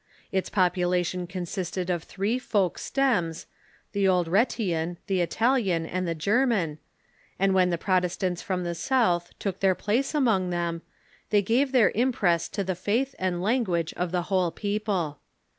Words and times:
Its 0.31 0.49
pop 0.49 0.73
ulation 0.73 1.29
consisted 1.29 1.91
of 1.91 2.01
three 2.01 2.39
folk 2.39 2.79
stems— 2.79 3.45
the 3.93 4.07
old 4.07 4.27
Rhetian, 4.27 4.97
the 5.05 5.21
Italian, 5.21 5.85
and 5.85 6.07
the 6.07 6.15
German— 6.15 6.79
and 7.39 7.53
when 7.53 7.69
the 7.69 7.77
Protestants 7.77 8.41
from 8.41 8.63
the 8.63 8.73
south 8.73 9.31
took 9.37 9.59
their 9.59 9.75
place 9.75 10.15
among 10.15 10.49
them, 10.49 10.81
they 11.29 11.43
gave 11.43 11.71
their 11.71 11.91
impress 11.93 12.49
to 12.49 12.63
the 12.63 12.73
faith 12.73 13.13
and 13.19 13.43
language 13.43 13.93
of 13.93 14.11
the 14.11 14.23
whole 14.23 14.49
people. 14.49 15.19